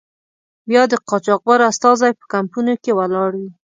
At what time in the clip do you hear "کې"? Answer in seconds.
2.83-2.91